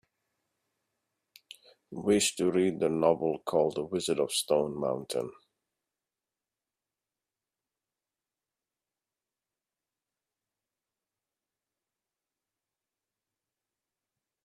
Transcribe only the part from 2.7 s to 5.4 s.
the novel called The Wizard of Stone Mountain